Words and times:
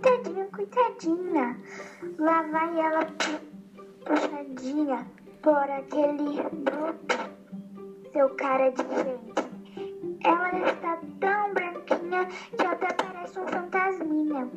coitadinha, 0.00 0.46
coitadinha. 0.46 1.56
Lá 2.18 2.42
vai 2.42 2.80
ela 2.80 3.06
puxadinha 4.04 5.06
por 5.42 5.70
aquele 5.70 6.42
bruto, 6.42 7.30
seu 8.12 8.28
cara 8.30 8.70
de 8.70 8.82
gente. 8.82 9.44
Ela 10.24 10.70
está 10.70 10.98
tão 11.20 11.54
branquinha 11.54 12.26
que 12.26 12.66
até 12.66 12.92
parece 12.94 13.38
um 13.38 13.46
fantasminha. 13.46 14.50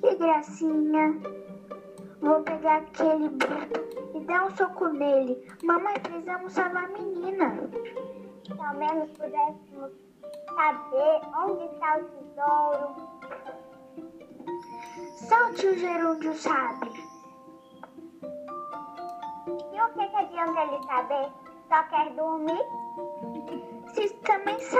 Que 0.00 0.16
gracinha. 0.16 1.14
Vou 2.20 2.42
pegar 2.42 2.78
aquele 2.78 3.28
bruto 3.28 4.16
e 4.16 4.20
dar 4.24 4.46
um 4.46 4.56
soco 4.56 4.88
nele. 4.88 5.46
Mamãe, 5.62 5.94
precisamos 6.00 6.52
salvar 6.52 6.84
a 6.84 6.88
menina. 6.88 7.70
Se 8.44 8.60
ao 8.60 8.74
menos 8.74 9.10
pudéssemos 9.10 9.92
saber 10.54 11.20
onde 11.36 11.64
está 11.74 11.98
o 11.98 12.04
tesouro. 12.04 13.09
Só 15.16 15.48
o 15.48 15.54
tio 15.54 15.78
Gerúndio 15.78 16.34
sabe. 16.34 16.88
E 19.46 19.80
o 19.80 19.88
que, 19.94 20.06
que 20.08 20.16
adianta 20.16 20.60
ele 20.62 20.82
saber? 20.84 21.32
Só 21.68 21.82
quer 21.84 22.10
dormir? 22.14 22.64
Vocês 23.86 24.12
também 24.24 24.58
sabem. 24.60 24.79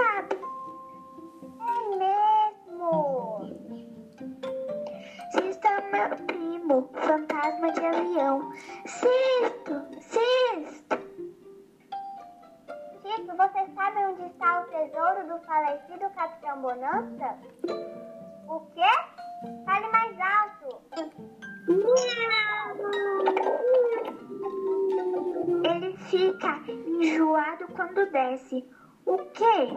Desce. 28.11 28.65
O 29.07 29.17
quê? 29.19 29.69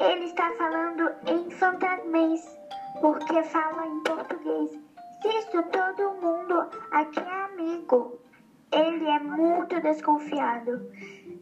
Ele 0.00 0.24
está 0.24 0.50
falando 0.52 1.10
em 1.26 1.50
fantasmês, 1.50 2.58
porque 3.00 3.42
fala 3.42 3.86
em 3.86 4.00
português. 4.00 4.70
Cisto, 5.22 5.62
todo 5.64 6.20
mundo 6.20 6.68
aqui 6.90 7.20
é 7.20 7.44
amigo. 7.44 8.18
Ele 8.72 9.06
é 9.06 9.18
muito 9.20 9.80
desconfiado. 9.80 10.90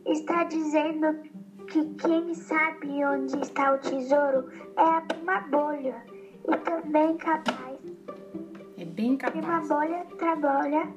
Está 0.06 0.44
dizendo 0.44 1.20
que 1.68 1.84
quem 1.94 2.34
sabe 2.34 3.04
onde 3.04 3.40
está 3.40 3.72
o 3.74 3.78
tesouro 3.78 4.48
é 4.76 4.82
a 4.82 5.00
prima 5.00 5.40
bolha. 5.42 6.02
E 6.48 6.56
também 6.58 7.16
capaz. 7.16 7.78
É 8.78 8.84
bem 8.84 9.16
Prima 9.16 9.42
capaz. 9.42 9.68
bolha 9.68 10.04
trabalha 10.18 10.88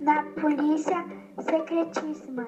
na 0.00 0.22
polícia 0.40 1.04
secretíssima. 1.40 2.46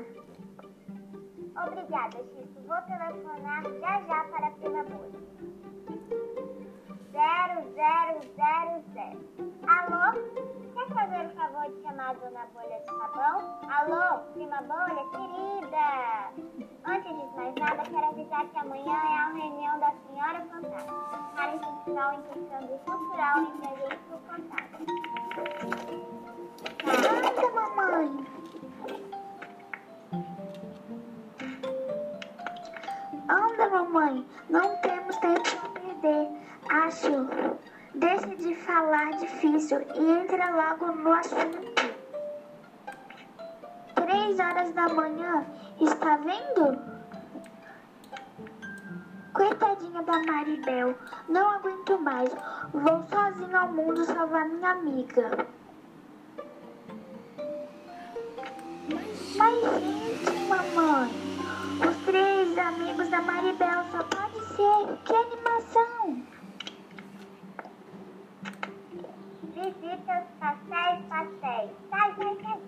Obrigada, 1.63 2.19
Chico. 2.19 2.61
Vou 2.67 2.83
telefonar 2.83 3.63
já 3.81 4.01
já 4.03 4.25
para 4.25 4.47
a 4.47 4.51
prima 4.51 4.83
bolha. 4.85 5.21
Zero, 7.13 7.73
zero, 7.75 8.21
zero, 8.37 8.85
zero. 8.93 9.19
Alô? 9.67 10.13
Quer 10.75 10.87
fazer 10.95 11.27
o 11.27 11.31
favor 11.35 11.65
de 11.73 11.83
chamar 11.83 12.11
a 12.11 12.13
dona 12.13 12.47
Bolha 12.53 12.79
de 12.81 12.87
Sabão? 12.87 13.37
Alô, 13.71 14.19
prima 14.35 14.61
Bolha, 14.63 15.05
querida. 15.11 15.87
Antes 16.85 17.11
de 17.17 17.37
mais 17.37 17.55
nada, 17.55 17.83
quero 17.91 18.07
avisar 18.07 18.45
que 18.47 18.59
amanhã 18.59 18.93
é 18.93 19.19
a 19.19 19.33
reunião 19.33 19.79
da 19.81 19.93
senhora 20.07 20.41
fantasma 20.47 21.33
para 21.35 21.55
incentivar 21.55 22.11
o 22.11 22.19
intercâmbio 22.19 22.79
cultural 22.87 23.39
entre 23.41 23.67
a 23.67 23.75
gente 23.77 24.01
e 24.11 24.15
o 24.15 24.19
fantasma. 24.19 24.79
Anda, 26.87 27.51
mamãe. 27.77 28.46
Mamãe. 33.97 34.27
Não 34.51 34.77
temos 34.77 35.17
tempo 35.17 35.41
a 35.65 35.69
perder. 35.81 36.29
Acho. 36.69 37.29
Deixe 37.95 38.37
de 38.37 38.55
falar 38.57 39.13
difícil 39.13 39.81
e 39.95 40.11
entra 40.11 40.51
logo 40.51 40.93
no 40.93 41.13
assunto. 41.15 41.97
Três 43.95 44.39
horas 44.39 44.73
da 44.75 44.89
manhã, 44.91 45.47
está 45.81 46.17
vendo? 46.19 46.79
Coitadinha 49.33 50.03
da 50.03 50.23
Maribel, 50.25 50.95
não 51.29 51.49
aguento 51.49 51.99
mais. 51.99 52.31
Vou 52.73 53.03
sozinha 53.09 53.61
ao 53.61 53.73
mundo 53.73 54.05
salvar 54.05 54.47
minha 54.47 54.73
amiga. 54.73 55.47
Da 63.17 63.23
Maribel 63.23 63.83
só 63.91 64.03
pode 64.03 64.41
ser. 64.49 64.99
Que 65.07 65.15
animação! 65.15 66.23
Visitas, 69.55 70.25
pastéis, 70.39 71.05
pastéis. 71.09 71.71
Sai, 71.89 72.15
sai, 72.17 72.37
sai. 72.43 72.61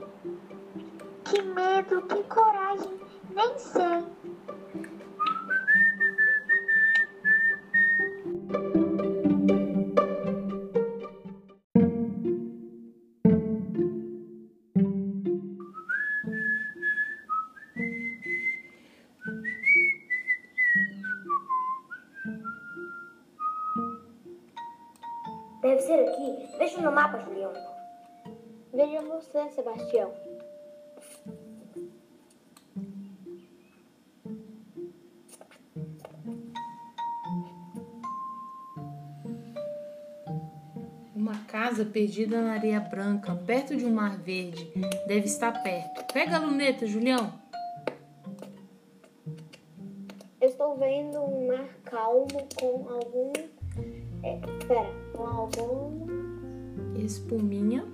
Que 1.24 1.42
medo, 1.42 2.02
que 2.02 2.22
coragem, 2.24 2.98
nem 3.34 3.58
sei. 3.58 4.06
Sebastião. 29.58 30.14
Uma 41.14 41.34
casa 41.46 41.84
perdida 41.84 42.40
na 42.40 42.52
areia 42.52 42.78
branca, 42.78 43.34
perto 43.34 43.74
de 43.74 43.84
um 43.84 43.92
mar 43.92 44.16
verde. 44.18 44.72
Deve 45.08 45.26
estar 45.26 45.60
perto. 45.62 46.12
Pega 46.12 46.36
a 46.36 46.38
luneta, 46.38 46.86
Julião. 46.86 47.32
Eu 50.40 50.48
estou 50.48 50.76
vendo 50.76 51.18
um 51.20 51.48
mar 51.48 51.68
calmo 51.84 52.46
com 52.60 52.88
algum. 52.88 53.32
É, 54.22 54.38
pera, 54.68 54.92
com 55.12 55.24
alguma 55.24 56.06
Espuminha. 56.96 57.84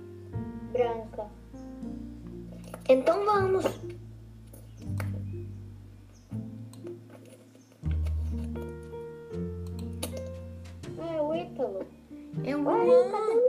branca. 0.71 1.34
Então 2.87 3.25
vamos. 3.25 3.65
Ah, 10.99 11.15
é 11.15 11.21
o 11.21 11.35
Ítalo. 11.35 11.79
É 12.43 12.55
o 12.55 12.61
Luan. 12.61 13.41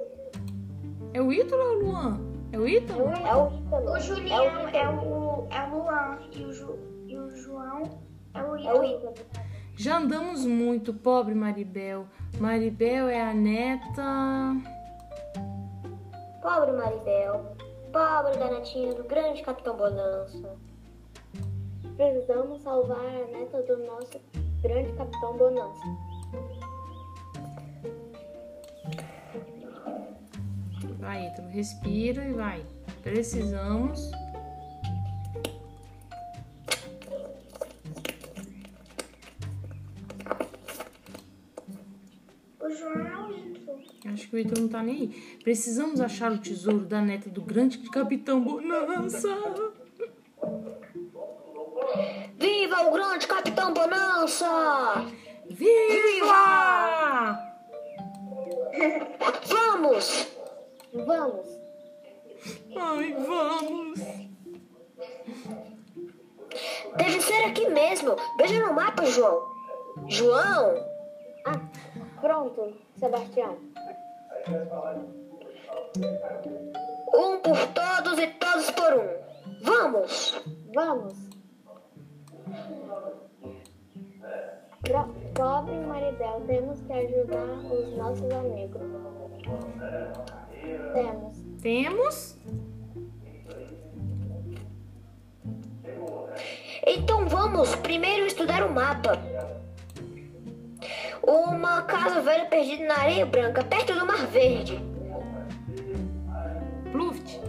É 1.13 1.21
o 1.21 1.33
Ítalo 1.33 1.63
ou 1.63 1.69
é 1.69 1.77
o 1.77 1.81
Luan? 1.81 2.21
É 2.53 2.59
o 2.59 2.69
Ítalo? 2.69 3.03
É 3.11 3.35
o 3.35 3.49
Ítalo. 3.53 3.93
O 3.93 4.01
Julião 4.01 4.69
É 4.69 4.79
é 4.79 4.89
o 4.89 5.47
é 5.51 5.67
o 5.69 5.77
Luan 5.79 6.19
e 6.33 6.45
o, 6.45 6.53
Ju, 6.53 6.79
e 7.07 7.17
o 7.17 7.37
João 7.37 7.83
é 8.35 8.43
o 8.43 8.57
É 8.57 8.73
o 8.73 8.85
Ítalo. 8.85 8.85
Ítalo. 8.85 9.15
Já 9.77 9.99
andamos 9.99 10.45
muito, 10.47 10.95
pobre 10.95 11.35
Maribel. 11.35 12.07
Maribel 12.41 13.09
é 13.09 13.21
a 13.21 13.35
neta. 13.35 14.57
Pobre 16.41 16.73
Maribel. 16.73 17.56
Pobre 17.97 18.37
da 18.37 18.51
do 18.93 19.05
grande 19.05 19.43
Capitão 19.43 19.75
Bonança. 19.75 20.55
Precisamos 21.97 22.61
salvar 22.61 22.99
a 22.99 23.27
neta 23.29 23.63
do 23.63 23.79
nosso 23.87 24.21
grande 24.61 24.93
Capitão 24.93 25.35
Bonança. 25.39 25.81
Vai, 30.99 31.27
Ítalo, 31.29 31.49
respira 31.49 32.23
e 32.23 32.33
vai. 32.35 32.67
Precisamos. 33.03 34.11
O 44.45 44.61
não 44.61 44.69
tá 44.69 44.83
nem 44.83 44.97
aí. 44.97 45.39
Precisamos 45.43 46.01
achar 46.01 46.33
o 46.33 46.39
tesouro 46.39 46.85
da 46.85 47.01
neta 47.01 47.31
do 47.31 47.43
grande 47.43 47.79
Capitão 47.91 48.41
Bonança. 48.43 49.29
Viva 52.39 52.89
o 52.89 52.93
grande 52.93 53.27
Capitão 53.27 53.73
Bonança! 53.73 55.07
Viva! 55.49 57.39
Vamos! 59.49 60.27
Vamos! 60.93 61.47
Ai, 62.77 63.15
vamos. 63.15 63.99
Deve 66.97 67.21
ser 67.21 67.45
aqui 67.45 67.69
mesmo. 67.69 68.17
Veja 68.39 68.67
no 68.67 68.75
mapa, 68.75 69.05
João. 69.07 69.43
João! 70.07 70.87
Ah, 71.45 71.61
pronto, 72.21 72.75
Sebastião. 72.99 73.59
Um 77.15 77.39
por 77.41 77.57
todos 77.75 78.19
e 78.21 78.27
todos 78.29 78.71
por 78.71 78.93
um. 78.95 79.09
Vamos! 79.65 80.41
Vamos! 80.75 81.15
Pro- 84.83 85.15
Pobre 85.35 85.75
Maribel, 85.81 86.43
temos 86.47 86.81
que 86.83 86.93
ajudar 86.93 87.59
os 87.73 87.97
nossos 87.97 88.31
amigos. 88.33 88.83
Temos. 90.95 91.37
Temos? 91.61 92.37
Então 96.87 97.27
vamos 97.29 97.75
primeiro 97.77 98.27
estudar 98.27 98.63
o 98.65 98.71
mapa. 98.73 99.19
Uma 101.27 101.83
casa 101.83 102.21
velha 102.21 102.47
perdida 102.47 102.87
na 102.87 102.99
areia 102.99 103.27
branca, 103.27 103.65
perto 103.65 103.93
do 103.95 104.07
Mar 104.07 104.27
Verde. 104.29 104.81
Pluft. 106.93 107.41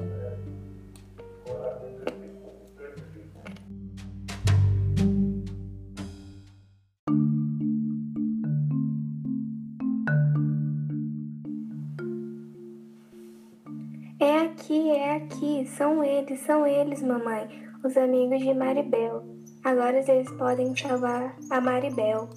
É 14.20 14.40
aqui, 14.40 14.90
é 14.90 15.16
aqui. 15.18 15.68
São 15.68 16.04
eles, 16.04 16.40
são 16.40 16.66
eles, 16.66 17.04
mamãe. 17.04 17.48
Os 17.84 17.96
amigos 17.96 18.40
de 18.40 18.56
Maribel. 18.56 19.24
Agora 19.64 20.00
eles 20.00 20.32
podem 20.32 20.76
salvar 20.76 21.36
a 21.52 21.62
Maribel. 21.62 22.28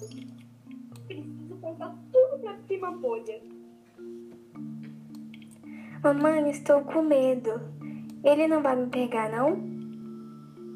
Mamãe, 6.03 6.49
estou 6.49 6.81
com 6.81 7.03
medo. 7.03 7.61
Ele 8.23 8.47
não 8.47 8.63
vai 8.63 8.75
me 8.75 8.87
pegar, 8.87 9.29
não? 9.29 9.55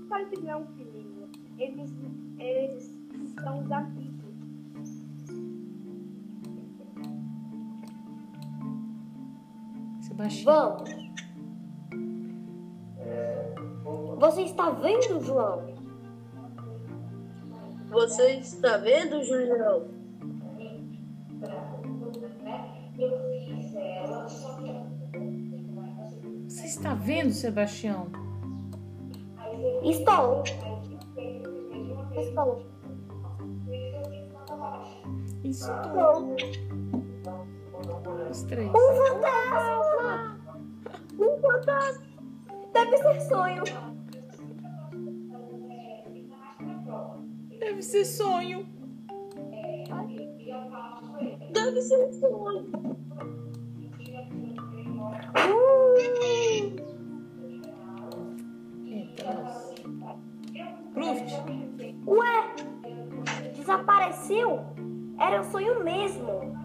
Claro 0.08 0.30
que 0.30 0.40
não, 0.42 0.68
filhinho. 0.68 1.28
Eles, 1.58 1.92
eles 2.38 2.96
são 3.34 3.64
os 3.64 3.72
amigos. 3.72 4.06
Sebastião. 10.02 10.78
Vamos. 10.78 11.06
Você 14.20 14.44
está 14.44 14.70
vendo, 14.70 15.20
João? 15.22 15.76
Você 17.90 18.36
está 18.36 18.78
vendo, 18.78 19.24
Julião? 19.24 19.95
Está 26.86 26.94
vendo, 26.94 27.34
Sebastião? 27.34 28.12
Estou. 29.82 30.44
Estou. 32.16 32.64
Estou. 35.44 36.36
Os 38.30 38.44
três. 38.44 38.70
Um 38.70 38.96
fantasma! 39.04 40.38
Um 41.18 41.42
fantasma! 41.42 42.06
Deve 42.72 42.98
ser 42.98 43.22
sonho. 43.22 43.64
Deve 47.60 47.82
ser 47.82 48.06
sonho. 48.06 48.68
Deve 51.52 51.82
ser 51.82 52.14
sonho. 52.14 53.05
Pluft. 60.94 61.44
Ué! 62.08 63.52
Desapareceu? 63.56 64.62
Era 65.20 65.42
um 65.42 65.44
sonho 65.44 65.84
mesmo. 65.84 66.65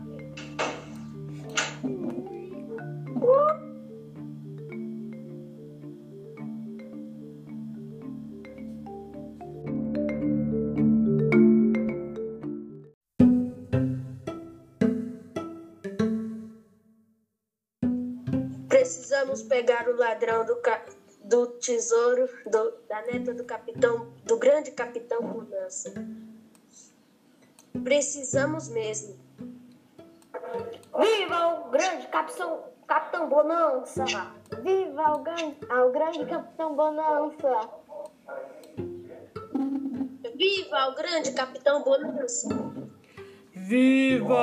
Ladrão 20.20 20.44
do, 20.44 20.56
ca- 20.56 20.84
do 21.24 21.46
tesouro 21.46 22.28
do- 22.46 22.74
da 22.88 23.00
neta 23.02 23.32
do 23.32 23.44
capitão, 23.44 24.12
do 24.24 24.36
grande 24.36 24.70
capitão 24.72 25.22
Bonança. 25.22 25.94
Precisamos 27.82 28.68
mesmo. 28.68 29.18
Viva 30.98 31.46
o 31.66 31.70
grande 31.70 32.06
capitão, 32.08 32.64
capitão 32.86 33.28
Bonança! 33.28 34.04
Viva 34.62 35.12
o 35.14 35.18
grande, 35.20 35.56
o 35.70 35.90
grande 35.90 36.26
capitão 36.26 36.74
Bonança! 36.76 37.70
Viva 40.34 40.88
o 40.88 40.94
grande 40.94 41.32
capitão 41.32 41.82
Bonança! 41.82 42.48
Viva! 43.54 44.34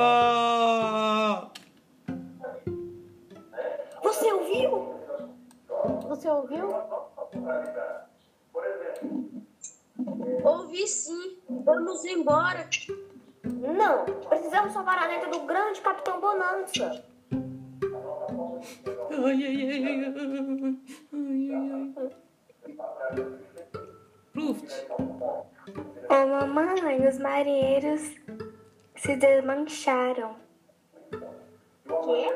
Você 4.02 4.32
ouviu? 4.32 4.97
Você 6.18 6.30
ouviu? 6.30 6.68
Ouvi 10.44 10.88
sim. 10.88 11.38
Vamos 11.48 12.04
embora. 12.06 12.68
Não, 13.44 14.04
precisamos 14.28 14.74
salvar 14.74 14.98
a 14.98 15.08
neta 15.08 15.28
do 15.28 15.46
grande 15.46 15.80
capitão 15.80 16.20
Bonança. 16.20 17.06
Ai, 19.12 19.46
ai, 19.46 19.46
ai, 19.46 19.86
ai, 19.86 20.06
ai, 21.14 21.52
ai, 21.54 21.94
ai. 21.98 22.10
Pluft. 24.34 24.88
Ô, 26.10 26.26
mamãe, 26.26 27.08
os 27.08 27.20
marinheiros 27.20 28.02
se 28.96 29.16
desmancharam. 29.18 30.36
Quê? 31.12 32.28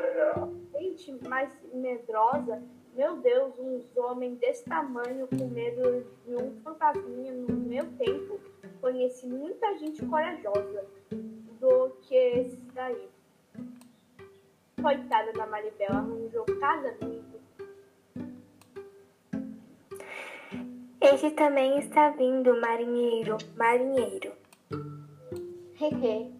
Gente, 0.77 1.27
mais 1.27 1.51
medrosa. 1.74 2.62
Meu 2.95 3.17
Deus, 3.17 3.57
uns 3.57 3.98
homens 3.98 4.38
desse 4.39 4.65
tamanho 4.65 5.27
com 5.27 5.48
medo 5.48 6.05
de 6.25 6.36
um 6.36 6.60
fantasminha 6.62 7.31
no 7.31 7.55
meu 7.55 7.86
tempo. 7.98 8.39
Conheci 8.81 9.27
muita 9.27 9.77
gente 9.77 10.05
corajosa 10.05 10.86
do 11.60 11.89
que 12.01 12.15
esses 12.15 12.65
daí. 12.74 13.10
Coitada 14.81 15.31
da 15.33 15.48
Maribel, 15.48 15.91
arranjou 15.91 16.45
cada 16.60 16.89
amigo. 16.89 17.21
Esse 21.00 21.31
também 21.31 21.79
está 21.79 22.10
vindo, 22.10 22.60
marinheiro, 22.60 23.38
marinheiro. 23.55 24.33
Hehe. 25.79 26.31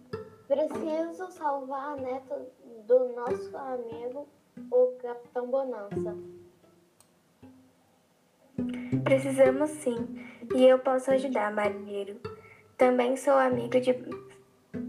Preciso 0.46 1.30
salvar 1.30 1.94
a 1.94 1.96
neta 1.96 2.46
do 2.86 3.08
nosso 3.14 3.56
amigo, 3.56 4.28
o 4.70 4.98
Capitão 5.00 5.48
Bonança. 5.48 6.16
Precisamos 9.04 9.70
sim, 9.70 9.96
e 10.54 10.64
eu 10.66 10.78
posso 10.78 11.10
ajudar, 11.10 11.52
marinheiro. 11.52 12.20
Também 12.76 13.16
sou 13.16 13.34
amigo 13.34 13.80
de, 13.80 13.94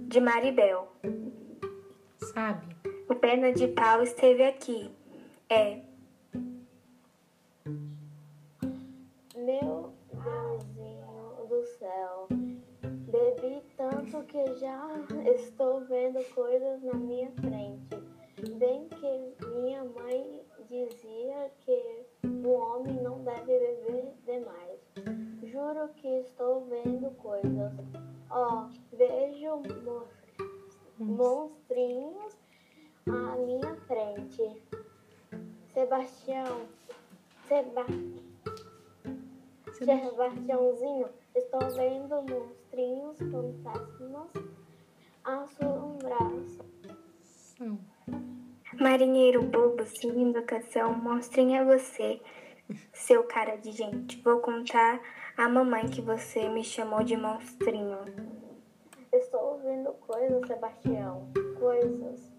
de 0.08 0.20
Maribel. 0.20 0.92
Sabe? 2.34 2.76
O 3.10 3.16
perna 3.16 3.52
de 3.52 3.68
pau 3.68 4.02
esteve 4.04 4.44
aqui. 4.44 4.92
É, 5.50 5.82
Meu 9.44 9.94
Deusinho 10.14 11.48
do 11.50 11.64
céu, 11.78 12.28
bebi 12.80 13.62
tanto 13.76 14.24
que 14.24 14.56
já 14.56 14.80
estou 15.36 15.63
Sebastiãozinho, 40.44 41.10
estou 41.36 41.70
vendo 41.72 42.22
monstrinhos 42.22 43.18
fantasmas 43.18 44.30
assombrados. 45.24 46.58
São. 47.22 47.80
Marinheiro 48.80 49.44
bobo, 49.44 49.86
sem 49.86 50.10
invocação, 50.10 50.94
monstrinho 50.94 51.56
é 51.56 51.64
você, 51.64 52.22
seu 52.92 53.24
cara 53.24 53.56
de 53.56 53.72
gente. 53.72 54.22
Vou 54.22 54.40
contar 54.40 55.00
à 55.38 55.48
mamãe 55.48 55.88
que 55.88 56.02
você 56.02 56.50
me 56.50 56.64
chamou 56.64 57.04
de 57.04 57.16
monstrinho. 57.16 58.00
Estou 59.14 59.60
vendo 59.60 59.94
coisas, 59.94 60.46
Sebastião. 60.46 61.32
Coisas. 61.58 62.34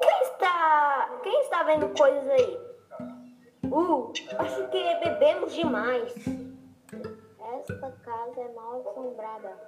Quem 0.00 0.22
está, 0.22 1.20
quem 1.22 1.40
está 1.42 1.62
vendo 1.62 1.96
coisas 1.96 2.28
aí? 2.28 2.73
Uh, 3.74 4.12
acho 4.38 4.68
que 4.68 4.94
bebemos 5.02 5.52
demais. 5.52 6.14
Esta 7.58 7.90
casa 8.04 8.40
é 8.40 8.48
mal 8.54 8.88
assombrada. 8.88 9.58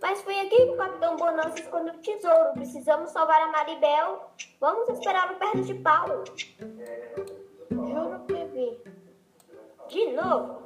Mas 0.00 0.22
foi 0.22 0.40
aqui 0.40 0.56
que 0.56 0.70
o 0.70 0.76
Capitão 0.78 1.16
Bonança 1.16 1.60
escondeu 1.60 1.92
o 1.92 1.98
tesouro. 1.98 2.54
Precisamos 2.54 3.10
salvar 3.10 3.38
a 3.42 3.48
Maribel. 3.48 4.30
Vamos 4.60 4.88
esperá-lo 4.88 5.36
perto 5.36 5.60
de 5.60 5.74
Paulo. 5.74 6.24
Juro 7.70 8.24
que 8.26 8.44
vi. 8.46 8.80
De 9.88 10.12
novo. 10.12 10.62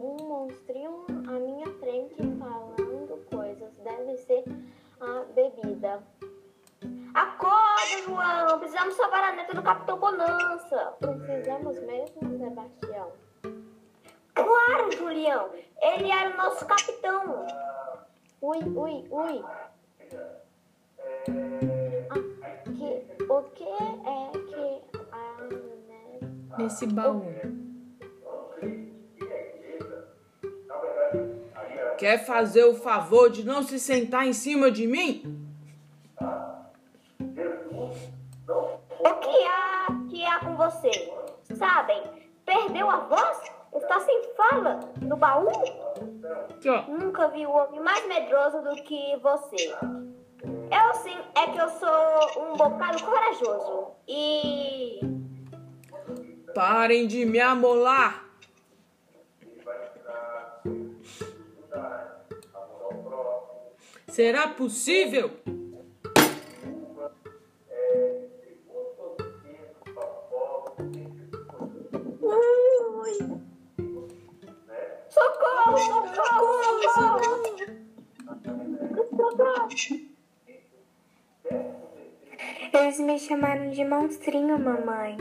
Um 0.00 0.16
monstrinho 0.16 1.04
à 1.28 1.32
minha 1.32 1.66
frente 1.74 2.16
falando 2.38 3.22
coisas. 3.30 3.70
Deve 3.84 4.16
ser 4.16 4.44
a 4.98 5.24
bebida. 5.34 6.02
Acorda, 7.84 8.02
João. 8.04 8.58
Precisamos 8.58 8.94
salvar 8.94 9.24
a 9.24 9.32
neta 9.36 9.54
do 9.54 9.62
Capitão 9.62 9.98
Bonança. 9.98 10.94
Precisamos 10.98 11.78
mesmo, 11.80 12.38
Sebastião. 12.38 13.12
Claro, 14.34 14.90
Julião. 14.92 15.50
Ele 15.80 16.10
era 16.10 16.30
o 16.30 16.36
nosso 16.36 16.64
capitão. 16.66 17.46
Ui, 18.40 18.58
ui, 18.58 19.06
ui. 19.10 19.44
Ah, 22.10 22.18
que, 22.64 23.24
o 23.28 23.42
que 23.42 23.64
é 23.64 24.38
que 24.48 24.98
a 25.12 25.42
neta... 25.42 26.58
Nesse 26.58 26.86
baú. 26.86 27.24
Quer 31.98 32.24
fazer 32.24 32.64
o 32.64 32.74
favor 32.74 33.30
de 33.30 33.44
não 33.44 33.62
se 33.62 33.78
sentar 33.78 34.26
em 34.26 34.32
cima 34.32 34.70
de 34.70 34.86
mim? 34.86 35.43
Você? 40.64 41.12
Sabem, 41.54 42.02
perdeu 42.44 42.88
a 42.88 42.96
voz? 43.00 43.52
Está 43.74 44.00
sem 44.00 44.22
fala 44.34 44.80
no 45.00 45.16
baú? 45.16 45.50
Nunca 46.88 47.28
vi 47.28 47.46
um 47.46 47.50
homem 47.50 47.80
mais 47.80 48.06
medroso 48.06 48.62
do 48.62 48.74
que 48.82 49.16
você. 49.16 49.74
Eu 50.70 50.94
sim, 50.94 51.16
é 51.34 51.50
que 51.50 51.58
eu 51.58 51.68
sou 51.68 52.44
um 52.44 52.56
bocado 52.56 53.02
corajoso. 53.02 53.88
E. 54.08 55.00
Parem 56.54 57.06
de 57.06 57.24
me 57.26 57.40
amolar! 57.40 58.24
Será 64.08 64.48
possível? 64.48 65.30
Eles 82.72 83.00
me 83.00 83.18
chamaram 83.18 83.70
de 83.70 83.84
monstrinho, 83.84 84.56
mamãe. 84.56 85.16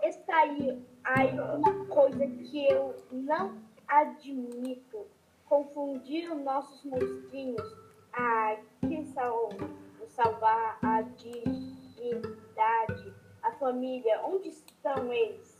Está 0.00 0.42
aí, 0.42 0.80
aí 1.02 1.40
uma 1.40 1.86
coisa 1.86 2.24
que 2.24 2.68
eu 2.70 2.94
não 3.10 3.58
admito. 3.88 5.06
Confundir 5.46 6.32
os 6.32 6.40
nossos 6.42 6.84
monstrinhos. 6.84 7.76
Ah, 8.12 8.56
que 8.80 9.04
sal, 9.06 9.50
salvar 10.08 10.78
a 10.82 11.02
dignidade, 11.02 12.32
a 13.42 13.50
família. 13.52 14.20
Onde 14.24 14.50
estão 14.50 15.12
eles? 15.12 15.55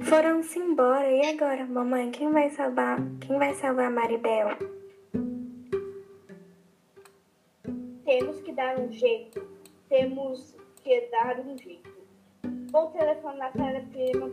Foram-se 0.00 0.58
embora. 0.58 1.10
E 1.10 1.26
agora, 1.26 1.66
mamãe? 1.66 2.10
Quem 2.10 2.30
vai 2.30 2.50
salvar? 2.50 2.98
Quem 3.20 3.38
vai 3.38 3.54
salvar 3.54 3.86
a 3.86 3.90
Maribel? 3.90 4.48
Temos 8.04 8.40
que 8.40 8.52
dar 8.52 8.78
um 8.78 8.90
jeito. 8.90 9.46
Temos 9.88 10.56
que 10.82 11.08
dar 11.10 11.38
um 11.40 11.56
jeito. 11.56 11.90
Vou 12.70 12.86
telefonar 12.88 13.52
para 13.52 13.78
a 13.78 13.82
prima. 13.82 14.30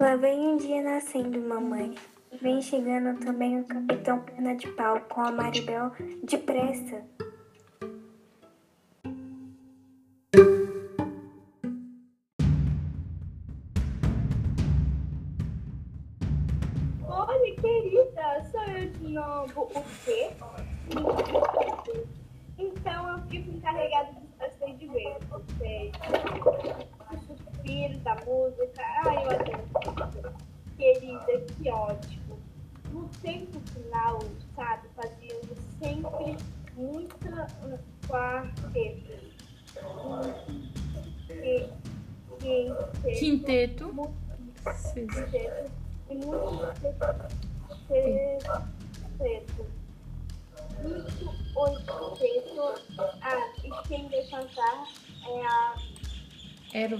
Lá 0.00 0.16
vem 0.16 0.38
um 0.40 0.56
dia 0.56 0.82
nascendo, 0.82 1.40
mamãe. 1.40 1.94
Vem 2.40 2.60
chegando 2.60 3.18
também 3.24 3.60
o 3.60 3.64
capitão 3.64 4.20
Perna 4.20 4.56
de 4.56 4.68
Pau 4.72 5.00
com 5.08 5.20
a 5.20 5.30
Maribel 5.30 5.92
depressa. 6.22 7.02
Querida, 17.64 18.44
sou 18.50 18.62
eu 18.64 18.90
de 18.90 19.08
novo. 19.08 19.62
O 19.62 19.84
quê? 20.04 20.30
Então 22.58 23.08
eu 23.08 23.18
fico 23.28 23.50
encarregada 23.50 24.12
dos 24.12 24.30
passeios 24.38 24.78
de 24.78 24.86
ver. 24.88 25.16
Sei. 25.58 25.92
O 27.10 27.18
suspiro 27.18 27.98
da 28.00 28.14
música. 28.26 28.82
Ai, 29.06 29.24
eu 29.24 29.30
adoro. 29.30 30.34
Querida, 30.76 31.40
que 31.56 31.70
ótimo. 31.70 32.38
No 32.92 33.08
tempo 33.22 33.58
final, 33.70 34.18
sabe, 34.54 34.88
fazíamos 34.94 35.58
sempre 35.80 36.36
muita 36.76 37.46
um. 37.62 37.78
Um, 40.04 40.20
que, 41.26 41.68
que, 42.38 43.14
Quinteto. 43.18 44.14
Sexto. 44.64 45.30
cedo 45.30 45.70
e 46.10 46.14
muito 46.16 47.43
Muito 50.82 51.24
oito 51.56 52.74
Ah, 53.22 53.52
e 53.62 53.70
quem 53.88 54.08
vai 54.08 54.22
cantar 54.26 54.86
é 55.26 55.46
a 55.46 55.74
Era 56.72 56.96
o. 56.96 56.98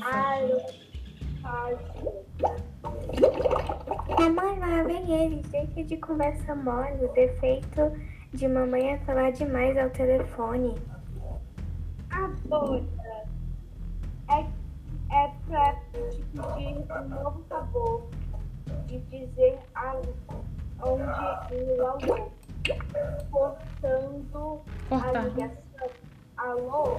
Mamãe, 4.20 4.58
lá 4.58 4.82
vem 4.84 5.12
eles. 5.12 5.46
Deixa 5.48 5.84
de 5.84 5.96
conversa 5.98 6.54
mole. 6.54 7.04
O 7.04 7.12
defeito 7.12 7.92
de 8.32 8.48
mamãe 8.48 8.92
é 8.92 8.98
falar 9.00 9.32
demais 9.32 9.76
ao 9.76 9.90
telefone. 9.90 10.74
A 12.10 12.28
Bota. 12.46 12.84
É, 14.30 14.40
é 15.12 15.32
pra 15.46 15.74
te 15.92 16.22
pedir 16.32 16.76
um 16.92 17.08
novo 17.08 17.44
favor 17.48 18.08
de 18.86 18.98
dizer 19.00 19.58
a, 19.74 20.00
onde 20.84 21.54
o 21.54 21.86
alô. 21.86 22.30
Cortando 23.30 24.62
a 24.90 24.98
Cortar. 24.98 25.24
ligação. 25.24 25.90
Alô? 26.36 26.98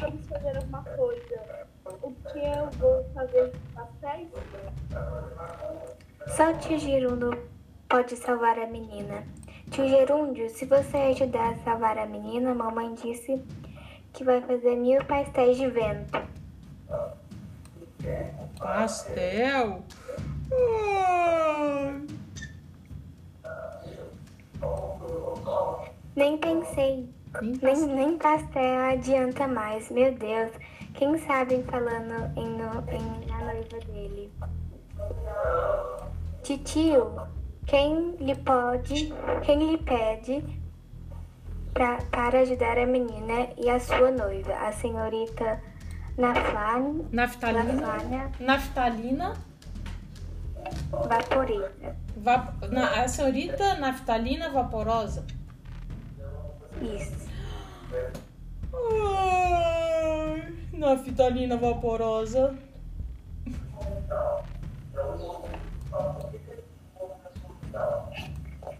Vamos 0.00 0.26
fazer 0.26 0.56
alguma 0.56 0.82
coisa. 0.84 1.66
O 2.02 2.12
que 2.12 2.38
eu 2.38 2.70
vou 2.78 3.04
fazer 3.14 3.52
com 3.52 3.74
pastéis? 3.74 4.28
Só 6.28 6.50
o 6.50 6.58
tio 6.58 6.78
Gerundo 6.78 7.36
pode 7.88 8.16
salvar 8.16 8.58
a 8.58 8.66
menina. 8.66 9.24
Tio 9.70 9.88
Gerúndio, 9.88 10.48
se 10.50 10.64
você 10.64 10.96
ajudar 10.96 11.52
a 11.52 11.56
salvar 11.58 11.98
a 11.98 12.06
menina, 12.06 12.54
mamãe 12.54 12.94
disse 12.94 13.42
que 14.12 14.24
vai 14.24 14.40
fazer 14.40 14.76
mil 14.76 15.04
pastéis 15.04 15.56
de 15.56 15.68
vento. 15.68 16.18
Pastel? 18.58 19.82
Nem 26.14 26.38
pensei. 26.38 27.08
Nem 27.40 27.58
Nem, 27.62 27.86
nem 27.86 28.18
pastel 28.18 28.92
adianta 28.92 29.46
mais. 29.46 29.90
Meu 29.90 30.12
Deus, 30.12 30.50
Quem 30.94 31.16
sabe 31.18 31.62
falando 31.62 32.30
em, 32.36 32.48
no, 32.50 32.84
em 32.90 33.26
na 33.26 33.38
noiva 33.44 33.78
dele. 33.86 34.30
Titio, 36.42 37.12
quem 37.66 38.16
lhe 38.16 38.34
pode, 38.34 39.12
quem 39.42 39.70
lhe 39.70 39.78
pede 39.78 40.44
pra, 41.72 41.98
para 42.10 42.40
ajudar 42.40 42.76
a 42.76 42.86
menina 42.86 43.48
e 43.56 43.70
a 43.70 43.78
sua 43.78 44.10
noiva, 44.10 44.52
a 44.54 44.72
senhorita 44.72 45.60
Naflane, 46.20 47.04
Naftalina. 47.12 47.72
Naflânia 47.72 48.30
Naftalina. 48.40 49.36
Vaporita. 50.90 51.96
Va 52.16 52.54
na, 52.70 53.02
a 53.02 53.08
senhorita 53.08 53.74
Naftalina 53.76 54.50
Vaporosa. 54.50 55.24
Isso. 56.82 57.30
Ai, 58.72 60.52
naftalina 60.72 61.56
vaporosa. 61.56 62.54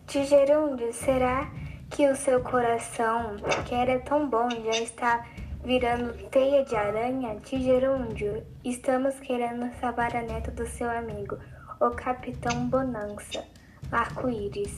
Tio 0.07 0.25
Gerúndio, 0.25 0.93
será 0.93 1.51
que 1.91 2.09
o 2.09 2.17
seu 2.17 2.41
coração, 2.43 3.37
que 3.67 3.75
era 3.75 3.99
tão 4.01 4.29
bom, 4.29 4.49
já 4.51 4.81
está 4.83 5.27
virando 5.65 6.13
teia 6.31 6.65
de 6.65 6.75
aranha? 6.75 7.37
Tio 7.41 7.61
Gerúndio, 7.61 8.43
estamos 8.65 9.19
querendo 9.21 9.71
salvar 9.81 10.15
a 10.17 10.23
neta 10.23 10.51
do 10.51 10.67
seu 10.67 10.91
amigo, 10.91 11.39
o 11.81 11.91
Capitão 11.91 12.67
Bonança, 12.69 13.45
arco-íris. 13.91 14.75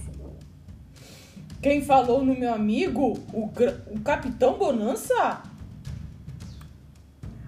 Quem 1.62 1.80
falou 1.80 2.24
no 2.24 2.34
meu 2.34 2.52
amigo? 2.52 3.12
O, 3.32 3.46
o 3.46 4.00
Capitão 4.00 4.58
Bonança? 4.58 5.42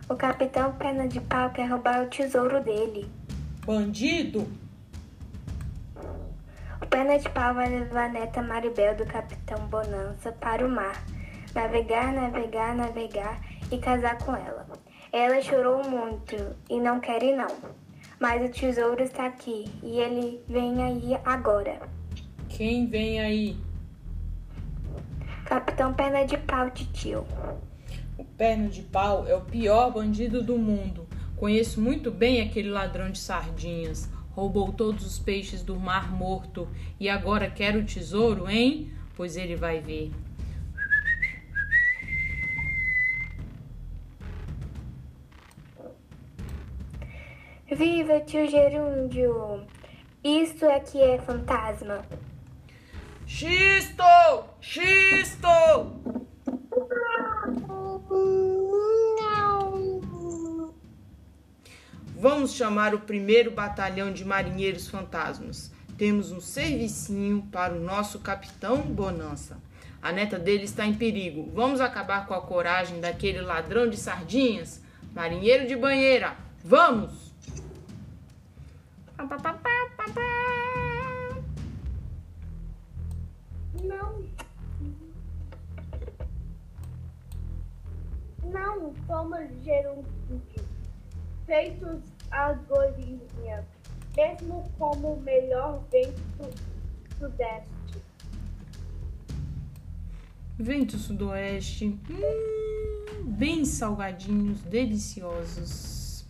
O 0.09 0.15
Capitão 0.15 0.73
Perna 0.75 1.09
de 1.09 1.21
Pau 1.21 1.51
quer 1.51 1.67
roubar 1.69 2.05
o 2.05 2.07
tesouro 2.09 2.63
dele. 2.63 3.11
Bandido? 3.67 4.47
O 6.81 6.87
Perna 6.87 7.19
de 7.19 7.29
Pau 7.31 7.55
vai 7.55 7.69
levar 7.69 8.05
a 8.05 8.09
neta 8.09 8.43
Maribel 8.43 8.95
do 8.95 9.07
Capitão 9.07 9.67
Bonança 9.67 10.31
para 10.31 10.65
o 10.65 10.71
mar. 10.71 11.03
Navegar, 11.55 12.13
navegar, 12.13 12.75
navegar 12.75 13.41
e 13.71 13.79
casar 13.79 14.19
com 14.19 14.35
ela. 14.35 14.67
Ela 15.13 15.41
chorou 15.41 15.89
muito 15.89 16.35
e 16.69 16.81
não 16.81 16.99
quer 16.99 17.23
ir 17.23 17.37
não. 17.37 17.55
Mas 18.19 18.45
o 18.45 18.53
tesouro 18.53 19.01
está 19.01 19.27
aqui 19.27 19.67
e 19.81 20.01
ele 20.01 20.43
vem 20.49 20.83
aí 20.83 21.17
agora. 21.25 21.89
Quem 22.49 22.87
vem 22.87 23.21
aí? 23.21 23.57
Capitão 25.45 25.95
Perna 25.95 26.25
de 26.25 26.37
Pau, 26.39 26.69
titio. 26.71 27.25
O 28.19 28.25
perna 28.25 28.69
de 28.69 28.83
pau 28.83 29.27
é 29.29 29.37
o 29.37 29.41
pior 29.41 29.93
bandido 29.93 30.43
do 30.43 30.59
mundo. 30.59 31.07
Conheço 31.37 31.81
muito 31.81 32.11
bem 32.11 32.43
aquele 32.43 32.71
ladrão 32.71 33.11
de 33.11 33.19
sardinhas. 33.19 34.09
Roubou 34.33 34.73
todos 34.73 35.07
os 35.07 35.19
peixes 35.19 35.63
do 35.63 35.79
mar 35.79 36.11
morto 36.11 36.69
e 36.99 37.09
agora 37.09 37.49
quer 37.49 37.77
o 37.77 37.85
tesouro, 37.85 38.49
hein? 38.51 38.91
Pois 39.17 39.37
ele 39.37 39.55
vai 39.55 39.81
ver. 39.81 40.11
Viva, 47.75 48.21
tio 48.21 48.49
Gerúndio! 48.49 49.67
Isso 50.23 50.65
é 50.65 50.79
que 50.79 51.03
é 51.03 51.19
fantasma. 51.19 52.05
Xisto! 53.27 54.05
Xisto! 54.61 55.49
Vamos 62.17 62.55
chamar 62.55 62.95
o 62.95 63.01
primeiro 63.01 63.51
batalhão 63.51 64.13
de 64.13 64.25
marinheiros 64.25 64.89
fantasmas. 64.89 65.73
Temos 65.99 66.31
um 66.31 66.41
servicinho 66.41 67.43
para 67.51 67.75
o 67.75 67.81
nosso 67.81 68.21
capitão 68.21 68.83
Bonança. 68.83 69.59
A 70.01 70.13
neta 70.13 70.39
dele 70.39 70.63
está 70.63 70.87
em 70.87 70.95
perigo. 70.95 71.51
Vamos 71.53 71.81
acabar 71.81 72.27
com 72.27 72.35
a 72.35 72.41
coragem 72.41 73.01
daquele 73.01 73.41
ladrão 73.41 73.91
de 73.91 73.97
sardinhas? 73.97 74.81
Marinheiro 75.13 75.67
de 75.67 75.75
banheira, 75.75 76.37
vamos! 76.63 77.24
Não. 83.85 84.25
Não, 88.45 88.93
toma 89.07 89.47
gerúndio. 89.63 90.05
Feitos 91.47 92.03
as 92.31 92.59
golinhas, 92.67 93.65
mesmo 94.17 94.71
como 94.79 95.15
o 95.15 95.21
melhor 95.21 95.83
vento 95.91 96.21
sudeste. 97.19 98.03
Vento 100.59 100.97
sudoeste. 100.97 101.99
Hum, 102.11 103.25
bem 103.25 103.65
salgadinhos, 103.65 104.61
deliciosos. 104.63 106.27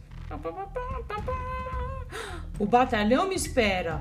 O 2.57 2.67
batalhão 2.67 3.27
me 3.29 3.35
espera. 3.35 4.01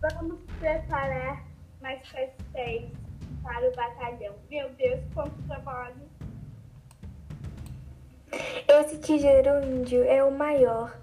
Vamos 0.00 0.40
preparar 0.58 1.44
mais 1.80 2.00
pastéis 2.10 2.90
para 3.40 3.68
o 3.68 3.76
batalhão. 3.76 4.34
Meu 4.50 4.68
Deus, 4.70 5.00
quanto 5.14 5.40
trabalho! 5.46 6.10
Esse 8.66 8.98
tio 8.98 9.18
Gerúndio 9.20 10.02
é 10.02 10.22
o 10.24 10.32
maior. 10.32 10.98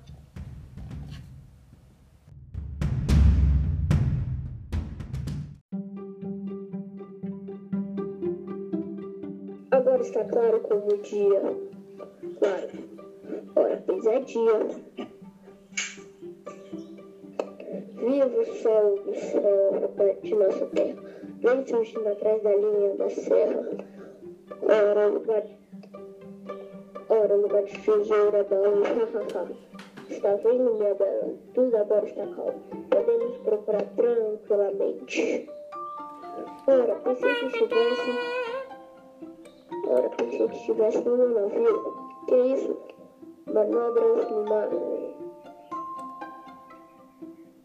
Agora 9.72 10.02
está 10.02 10.26
claro 10.26 10.60
como 10.62 10.94
o 10.94 11.02
dia. 11.02 11.42
Claro. 12.40 12.97
Ora, 13.56 13.84
é 14.12 14.20
dia. 14.20 14.60
Viva 17.96 18.42
o 18.42 18.46
sol 18.46 18.96
do 19.04 19.16
céu 19.16 20.18
de 20.22 20.36
nossa 20.36 20.66
terra. 20.68 20.96
Vem 21.40 21.68
surgindo 21.68 22.08
atrás 22.08 22.42
da 22.44 22.56
linha 22.56 22.96
da 22.96 23.10
serra. 23.10 23.64
Ora, 24.62 25.08
lugar. 25.08 25.44
Ora, 27.10 27.36
lugar 27.36 27.64
de 27.64 27.80
tesoura 27.80 28.44
baú. 28.44 29.58
Está 30.10 30.36
vendo, 30.36 30.74
minha 30.76 30.96
bela? 30.96 31.36
Tudo 31.54 31.76
agora 31.76 32.06
está 32.06 32.26
calmo. 32.28 32.64
Podemos 32.90 33.38
procurar 33.40 33.84
tranquilamente. 33.96 35.50
Ora, 36.66 36.96
pensei 36.96 37.36
que 37.36 37.46
estivesse. 37.46 38.12
Ora, 39.86 40.10
pensei 40.10 40.48
que 40.48 40.56
estivesse 40.56 41.02
meu 41.04 41.30
navio. 41.30 41.94
Que 42.28 42.36
isso? 42.36 42.78
Manobras 43.54 44.30
no 44.30 44.44
mar. 44.44 44.70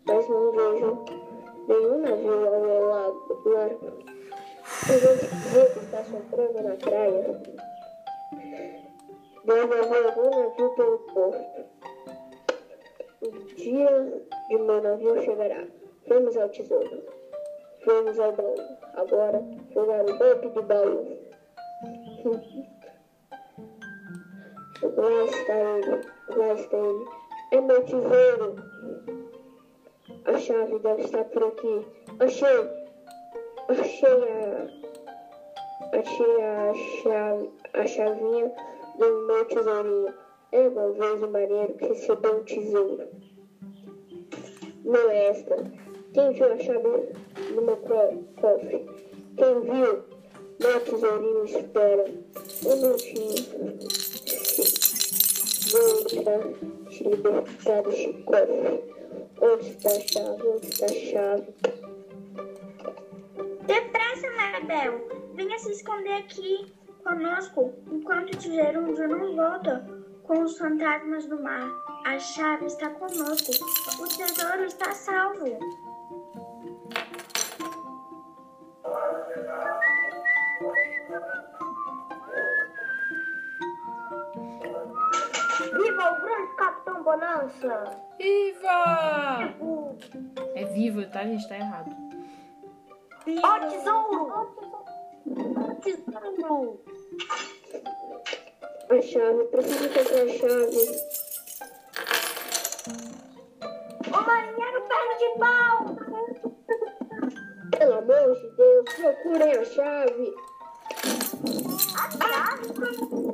Mas 0.06 0.28
não 0.28 0.52
vejo 0.52 1.04
nenhum 1.66 1.98
navio 2.00 2.54
ao 2.54 2.60
meu 2.60 2.86
lado. 2.86 3.42
largo. 3.46 3.86
O 3.86 4.92
vento 5.52 5.78
está 5.80 6.04
soprando 6.04 6.62
na 6.62 6.76
praia. 6.76 7.42
Deve 9.44 9.74
haver 9.80 10.06
algum 10.06 10.30
navio 10.30 10.70
pelo 10.76 10.98
porto. 10.98 11.64
O 13.20 13.30
dia 13.56 14.22
de 14.48 14.58
meu 14.58 14.82
navio 14.82 15.22
chegará. 15.22 15.66
Vamos 16.06 16.36
ao 16.36 16.48
tesouro. 16.48 17.02
Vamos 17.84 18.18
ao 18.20 18.32
baú. 18.32 18.54
Agora, 18.94 19.42
jogar 19.74 20.04
o 20.04 20.18
golpe 20.18 20.48
do 20.48 20.62
baú. 20.62 21.18
Lá 24.82 25.10
ele, 25.10 26.00
lá 26.36 26.48
ele. 26.54 27.06
É 27.52 27.60
meu 27.60 27.84
tesouro. 27.84 28.56
A 30.24 30.38
chave 30.38 30.78
deve 30.80 31.02
estar 31.02 31.24
por 31.26 31.44
aqui. 31.44 31.86
Achei. 32.18 32.48
Achei 33.68 34.08
a. 34.08 34.82
Achei 35.94 36.42
a 36.42 36.74
chave, 36.74 37.50
a 37.74 37.86
chavinha 37.86 38.52
do 38.98 39.26
meu 39.26 39.44
tesourinho. 39.44 40.14
É 40.50 40.68
uma 40.68 40.90
vez 40.92 41.22
o 41.22 41.30
marinheiro 41.30 41.74
que 41.74 41.86
recebeu 41.86 42.38
um 42.38 42.44
tesouro. 42.44 43.08
Não 44.84 45.10
é 45.10 45.28
esta. 45.28 45.56
Quem 46.12 46.32
viu 46.32 46.52
a 46.52 46.58
chave 46.58 47.12
no 47.54 47.62
meu 47.62 47.76
cofre? 47.76 48.86
Quem 49.36 49.60
viu? 49.60 50.02
Meu 50.60 50.80
tesourinho 50.80 51.44
espera. 51.44 52.04
Eu 52.64 52.76
não 52.76 52.96
te 55.72 57.04
libertar 57.04 57.82
deste 57.82 58.12
cofre. 58.24 58.84
Onde 59.40 59.68
está 59.70 59.88
a 59.88 60.00
chave? 60.00 60.48
Onde 60.48 60.68
está 60.68 60.86
a 60.86 60.88
chave? 60.88 61.54
Depressa, 63.66 64.30
Maribel. 64.36 65.08
Venha 65.34 65.58
se 65.58 65.72
esconder 65.72 66.14
aqui. 66.14 66.72
conosco 67.02 67.72
enquanto 67.90 68.36
o 68.36 68.40
gerúndio 68.40 69.08
não 69.08 69.34
volta 69.34 69.86
com 70.24 70.42
os 70.42 70.56
fantasmas 70.56 71.26
do 71.26 71.42
mar. 71.42 71.68
A 72.04 72.18
chave 72.18 72.66
está 72.66 72.90
conosco. 72.90 73.52
O 74.00 74.06
tesouro 74.06 74.64
está 74.64 74.92
salvo. 74.92 75.58
Bonança! 87.02 87.98
Viva! 88.16 89.54
É 90.54 90.64
viva, 90.66 91.04
tá, 91.06 91.24
gente? 91.24 91.48
Tá 91.48 91.56
errado. 91.56 91.96
Ó 93.42 93.58
tesouro! 93.68 94.32
Ó 95.56 95.74
tesouro! 95.80 96.80
A 98.88 99.00
chave, 99.02 99.44
preciso 99.44 99.86
a 99.86 100.28
chave. 100.38 100.84
Ô 104.06 104.20
marinheiro 104.20 104.80
perna 104.82 105.14
de 105.18 105.28
pau! 105.40 105.74
Pelo 107.78 107.94
amor 107.94 108.34
de 108.36 108.48
Deus, 108.56 108.94
procurem 108.94 109.52
a 109.58 109.64
chave. 109.64 110.34
A 111.96 112.06
chave? 112.28 113.31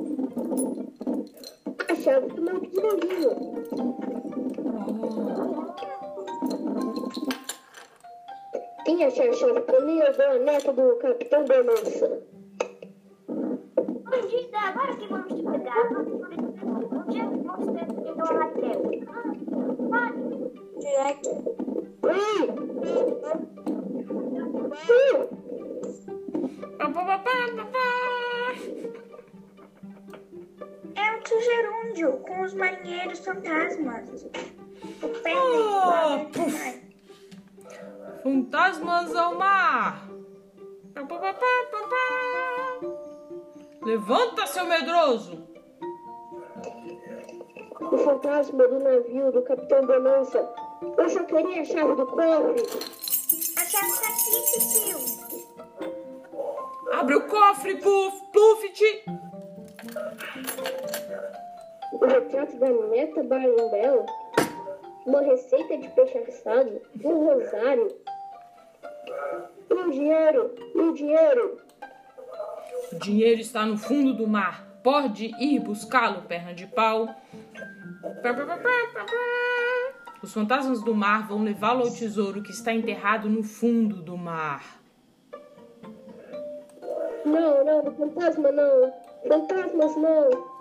A 2.09 2.11
chave 2.11 2.27
do 2.29 2.41
meu 2.41 2.59
tesourinho. 2.59 3.31
Quem 8.83 9.05
achar 9.05 9.29
a 9.29 9.33
chave 9.33 9.61
pra 9.61 9.81
mim, 9.81 9.99
eu 9.99 10.17
dou 10.17 10.25
a 10.25 10.39
neta 10.39 10.73
do 10.73 10.95
Capitão 10.95 11.45
Bonança. 11.45 12.23
Bandida, 13.27 14.57
agora 14.57 14.95
que 14.95 15.07
vamos 15.07 15.27
te 15.27 15.43
pegar, 15.43 15.91
onde 16.97 17.19
é 17.19 17.25
que 17.27 17.37
você 17.45 17.85
tem 17.85 18.11
o 18.11 18.25
Raquel? 18.25 18.81
Pode? 19.91 20.21
Direto. 20.79 21.29
Oi! 22.01 22.68
Com 32.07 32.41
os 32.41 32.53
marinheiros 32.53 33.19
fantasmas. 33.19 34.23
O 35.03 35.09
pé 35.21 35.33
Oh, 35.35 36.25
puf. 36.31 36.81
Fantasmas 38.23 39.15
ao 39.15 39.35
mar! 39.35 40.09
Pá, 40.93 41.03
pá, 41.03 41.33
pá. 41.33 41.45
Levanta, 43.81 44.47
seu 44.47 44.65
medroso! 44.65 45.47
O 47.79 47.97
fantasma 47.97 48.67
do 48.67 48.79
navio 48.79 49.31
do 49.31 49.41
Capitão 49.41 49.85
Bonança. 49.85 50.47
Eu 50.97 51.09
só 51.09 51.23
queria 51.23 51.61
a 51.61 51.65
chave 51.65 51.95
do 51.95 52.05
cofre. 52.05 52.63
A 53.57 53.65
chave 53.65 53.87
está 53.87 54.09
aqui, 54.09 54.85
tio. 54.85 54.99
Abre 56.93 57.15
o 57.15 57.27
cofre, 57.27 57.75
Puff, 57.77 58.31
Pluffit! 58.31 59.05
O 61.93 62.05
retrato 62.05 62.57
da 62.57 62.69
neta 62.69 63.23
Barimbel. 63.23 64.05
Uma 65.05 65.21
receita 65.21 65.77
de 65.77 65.87
peixe 65.89 66.17
assado. 66.19 66.81
Um 67.03 67.25
rosário. 67.25 67.87
O 69.69 69.91
dinheiro? 69.91 70.55
O 70.75 70.93
dinheiro? 70.93 71.61
O 72.91 72.95
dinheiro 72.95 73.41
está 73.41 73.65
no 73.65 73.77
fundo 73.77 74.13
do 74.13 74.27
mar. 74.27 74.67
Pode 74.83 75.31
ir 75.39 75.59
buscá-lo, 75.59 76.21
perna 76.23 76.53
de 76.53 76.67
pau. 76.67 77.07
Os 80.21 80.33
fantasmas 80.33 80.83
do 80.83 80.93
mar 80.93 81.27
vão 81.27 81.43
levá-lo 81.43 81.83
ao 81.83 81.91
tesouro 81.91 82.43
que 82.43 82.51
está 82.51 82.73
enterrado 82.73 83.29
no 83.29 83.43
fundo 83.43 84.01
do 84.01 84.17
mar. 84.17 84.79
Não, 87.25 87.63
não, 87.63 87.95
fantasma 87.95 88.51
não. 88.51 88.93
Fantasmas 89.27 89.95
não. 89.97 90.58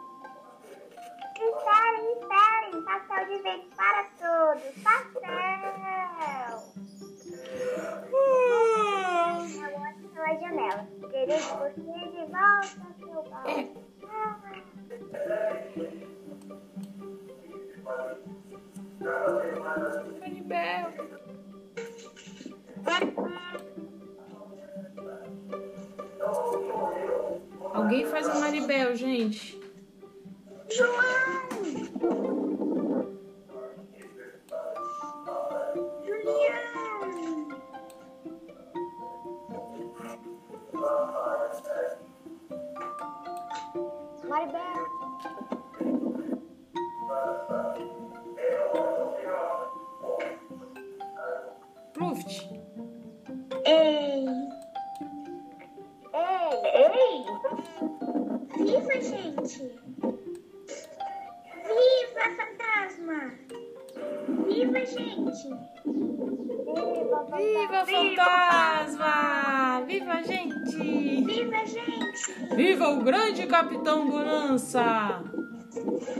Pastel 2.88 3.26
de 3.26 3.42
vez 3.42 3.62
para 3.76 4.02
todos. 4.18 4.64
Pastel. 4.82 5.22
Eu 9.60 9.76
ando 9.76 10.08
pela 10.08 10.32
janela. 10.40 10.82
Querer 11.10 11.42
você 11.42 11.92
de 12.08 12.24
volta 12.32 12.80
ao 12.80 12.92
seu. 12.98 13.20
Maribel. 20.18 20.86
Alguém 27.74 28.06
faz 28.06 28.26
a 28.28 28.34
Maribel, 28.40 28.96
gente. 28.96 29.60
Julião. 30.70 31.47
Maribel! 44.28 44.78
Pluft. 47.08 48.07